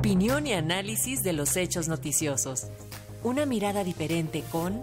[0.00, 2.68] Opinión y análisis de los hechos noticiosos.
[3.22, 4.82] Una mirada diferente con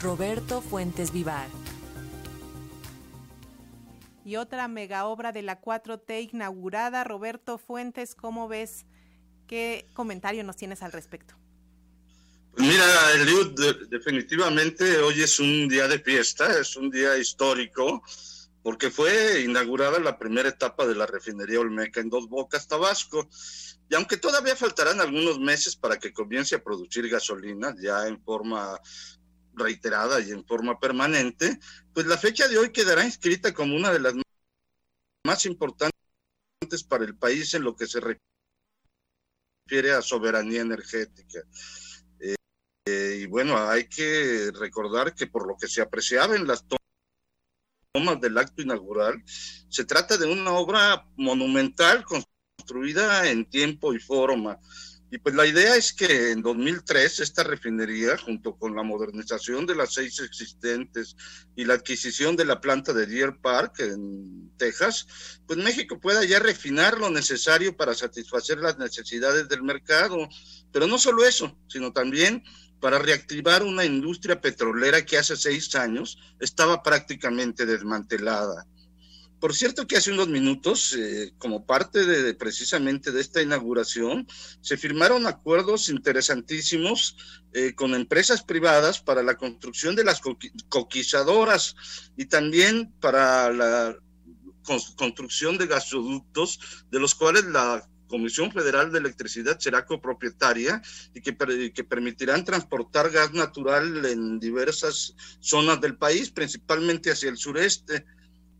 [0.00, 1.48] Roberto Fuentes Vivar.
[4.24, 7.02] Y otra mega obra de la 4T inaugurada.
[7.02, 8.86] Roberto Fuentes, ¿cómo ves?
[9.48, 11.34] ¿Qué comentario nos tienes al respecto?
[12.52, 12.84] Pues mira,
[13.16, 18.04] Eliud, definitivamente hoy es un día de fiesta, es un día histórico
[18.66, 23.28] porque fue inaugurada la primera etapa de la refinería Olmeca en Dos Bocas, Tabasco.
[23.88, 28.76] Y aunque todavía faltarán algunos meses para que comience a producir gasolina, ya en forma
[29.52, 31.60] reiterada y en forma permanente,
[31.94, 34.14] pues la fecha de hoy quedará inscrita como una de las
[35.24, 35.92] más importantes
[36.88, 41.38] para el país en lo que se refiere a soberanía energética.
[42.18, 42.34] Eh,
[42.88, 46.85] eh, y bueno, hay que recordar que por lo que se apreciaba en las tomas
[48.20, 49.22] del acto inaugural.
[49.68, 54.58] Se trata de una obra monumental construida en tiempo y forma.
[55.08, 59.76] Y pues la idea es que en 2003 esta refinería, junto con la modernización de
[59.76, 61.16] las seis existentes
[61.54, 65.06] y la adquisición de la planta de Deer Park en Texas,
[65.46, 70.28] pues México pueda ya refinar lo necesario para satisfacer las necesidades del mercado.
[70.72, 72.42] Pero no solo eso, sino también
[72.80, 78.66] para reactivar una industria petrolera que hace seis años estaba prácticamente desmantelada.
[79.40, 84.26] Por cierto que hace unos minutos, eh, como parte de, precisamente de esta inauguración,
[84.60, 87.16] se firmaron acuerdos interesantísimos
[87.52, 90.20] eh, con empresas privadas para la construcción de las
[90.68, 91.76] coquizadoras
[92.16, 93.96] y también para la
[94.62, 100.80] construcción de gasoductos, de los cuales la Comisión Federal de Electricidad será copropietaria
[101.14, 101.36] y que,
[101.72, 108.06] que, permitirán transportar gas natural en diversas zonas del país, principalmente hacia el sureste.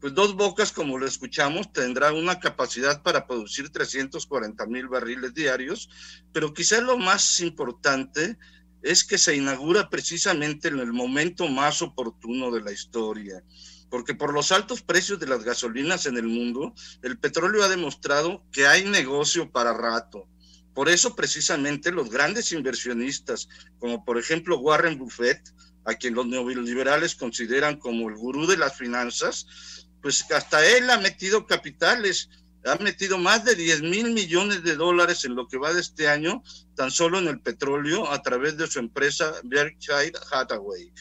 [0.07, 5.91] Pues Dos Bocas, como lo escuchamos, tendrá una capacidad para producir 340 mil barriles diarios,
[6.33, 8.39] pero quizás lo más importante
[8.83, 13.43] es que se inaugura precisamente en el momento más oportuno de la historia
[13.91, 16.73] porque por los altos precios de las gasolinas en el mundo,
[17.03, 20.29] el petróleo ha demostrado que hay negocio para rato.
[20.73, 23.49] Por eso precisamente los grandes inversionistas,
[23.81, 25.53] como por ejemplo Warren Buffett,
[25.87, 30.99] a quien los neoliberales consideran como el gurú de las finanzas, pues hasta él ha
[30.99, 32.31] metido capitales,
[32.65, 36.07] ha metido más de 10 mil millones de dólares en lo que va de este
[36.07, 36.45] año,
[36.77, 40.93] tan solo en el petróleo, a través de su empresa Berkshire Hathaway.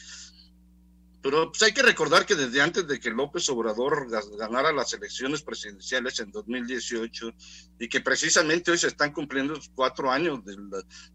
[1.26, 4.06] Pero pues hay que recordar que desde antes de que López Obrador
[4.38, 7.34] ganara las elecciones presidenciales en 2018
[7.80, 10.70] y que precisamente hoy se están cumpliendo cuatro años del,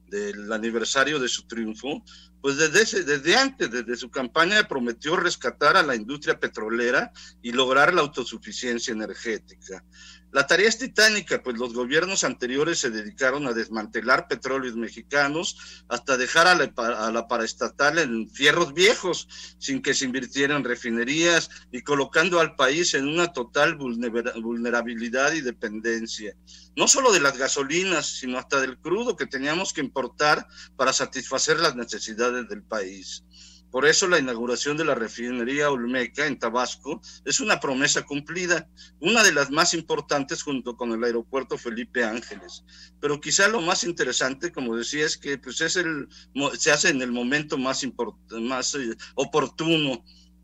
[0.08, 2.04] del aniversario de su triunfo,
[2.42, 7.94] pues desde, desde antes, desde su campaña prometió rescatar a la industria petrolera y lograr
[7.94, 9.82] la autosuficiencia energética.
[10.32, 16.16] La tarea es titánica, pues los gobiernos anteriores se dedicaron a desmantelar petróleos mexicanos hasta
[16.16, 19.28] dejar a la, a la paraestatal en fierros viejos,
[19.60, 25.42] sin que se invirtiera en refinerías y colocando al país en una total vulnerabilidad y
[25.42, 26.34] dependencia,
[26.78, 30.48] no solo de las gasolinas, sino hasta del crudo que teníamos que importar
[30.78, 33.26] para satisfacer las necesidades del país.
[33.72, 38.68] Por eso la inauguración de la refinería Olmeca en Tabasco es una promesa cumplida,
[39.00, 42.66] una de las más importantes junto con el aeropuerto Felipe Ángeles.
[43.00, 46.10] Pero quizá lo más interesante, como decía, es que pues es el,
[46.58, 47.86] se hace en el momento más,
[48.30, 50.04] más eh, oportuno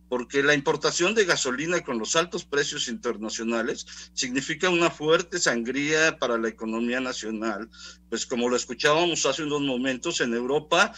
[0.09, 6.37] porque la importación de gasolina con los altos precios internacionales significa una fuerte sangría para
[6.37, 7.69] la economía nacional.
[8.09, 10.93] Pues como lo escuchábamos hace unos momentos, en Europa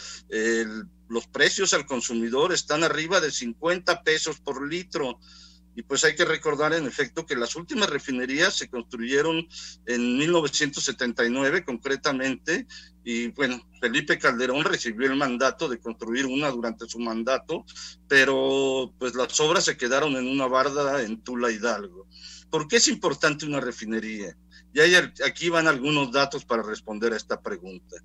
[1.07, 5.19] los precios al consumidor están arriba de 50 pesos por litro.
[5.75, 9.47] Y pues hay que recordar en efecto que las últimas refinerías se construyeron
[9.85, 12.67] en 1979 concretamente
[13.03, 17.65] y bueno, Felipe Calderón recibió el mandato de construir una durante su mandato,
[18.07, 22.07] pero pues las obras se quedaron en una barda en Tula Hidalgo.
[22.51, 24.35] ¿Por qué es importante una refinería?
[24.73, 24.81] Y
[25.23, 27.95] aquí van algunos datos para responder a esta pregunta.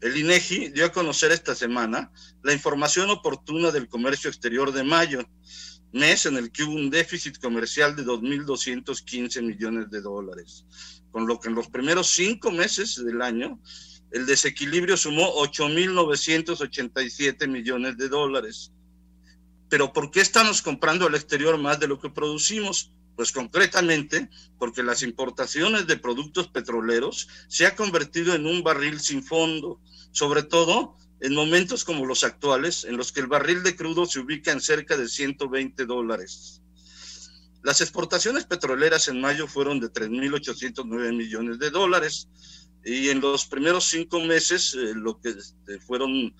[0.00, 2.10] El INEGI dio a conocer esta semana
[2.42, 5.20] la información oportuna del comercio exterior de mayo,
[5.92, 10.64] mes en el que hubo un déficit comercial de 2.215 millones de dólares,
[11.10, 13.58] con lo que en los primeros cinco meses del año
[14.10, 18.72] el desequilibrio sumó 8.987 millones de dólares.
[19.68, 22.90] Pero ¿por qué estamos comprando al exterior más de lo que producimos?
[23.16, 29.22] Pues concretamente porque las importaciones de productos petroleros se ha convertido en un barril sin
[29.22, 29.78] fondo,
[30.12, 34.20] sobre todo en momentos como los actuales, en los que el barril de crudo se
[34.20, 36.62] ubica en cerca de 120 dólares.
[37.62, 42.28] Las exportaciones petroleras en mayo fueron de 3.809 millones de dólares
[42.84, 46.34] y en los primeros cinco meses eh, lo que este, fueron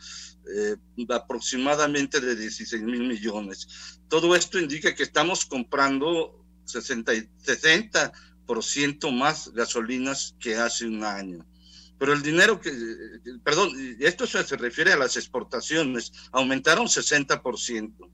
[0.54, 0.76] eh,
[1.10, 4.00] aproximadamente de 16 mil millones.
[4.08, 7.12] Todo esto indica que estamos comprando 60,
[7.44, 11.44] 60% más gasolinas que hace un año.
[11.98, 12.70] Pero el dinero que,
[13.42, 18.08] perdón, esto se refiere a las exportaciones, aumentaron 60%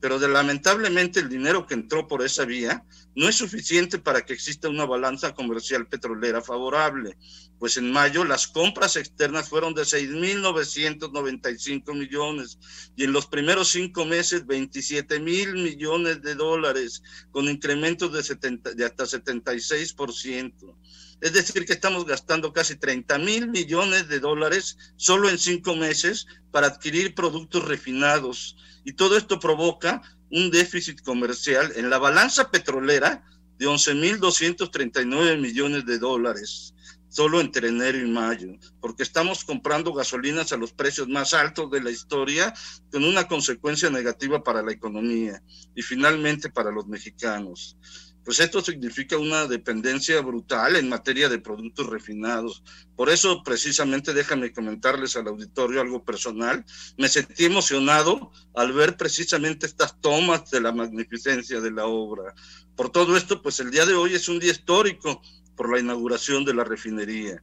[0.00, 2.82] pero de, lamentablemente el dinero que entró por esa vía
[3.14, 7.18] no es suficiente para que exista una balanza comercial petrolera favorable,
[7.58, 12.58] pues en mayo las compras externas fueron de 6.995 millones
[12.96, 18.72] y en los primeros cinco meses 27 mil millones de dólares, con incrementos de, 70,
[18.72, 20.79] de hasta 76%.
[21.20, 26.26] Es decir, que estamos gastando casi 30 mil millones de dólares solo en cinco meses
[26.50, 28.56] para adquirir productos refinados.
[28.84, 33.24] Y todo esto provoca un déficit comercial en la balanza petrolera
[33.58, 36.74] de 11.239 millones de dólares
[37.10, 41.82] solo entre enero y mayo, porque estamos comprando gasolinas a los precios más altos de
[41.82, 42.54] la historia,
[42.90, 45.42] con una consecuencia negativa para la economía
[45.74, 47.76] y finalmente para los mexicanos
[48.24, 52.62] pues esto significa una dependencia brutal en materia de productos refinados.
[52.96, 56.64] Por eso, precisamente, déjame comentarles al auditorio algo personal.
[56.98, 62.34] Me sentí emocionado al ver precisamente estas tomas de la magnificencia de la obra.
[62.76, 65.22] Por todo esto, pues el día de hoy es un día histórico
[65.56, 67.42] por la inauguración de la refinería.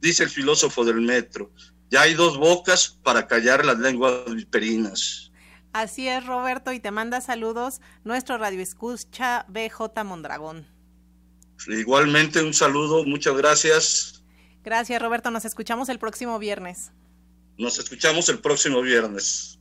[0.00, 1.52] Dice el filósofo del metro,
[1.90, 5.30] ya hay dos bocas para callar las lenguas viperinas.
[5.78, 10.66] Así es, Roberto, y te manda saludos nuestro radio escucha BJ Mondragón.
[11.68, 14.24] Igualmente un saludo, muchas gracias.
[14.64, 15.30] Gracias, Roberto.
[15.30, 16.92] Nos escuchamos el próximo viernes.
[17.58, 19.55] Nos escuchamos el próximo viernes.